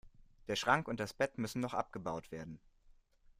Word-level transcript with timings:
Der 0.47 0.55
Schrank 0.55 0.87
und 0.87 0.99
das 0.99 1.13
Bett 1.13 1.37
müssen 1.37 1.59
noch 1.61 1.75
abgebaut 1.75 2.31
werden. 2.31 2.59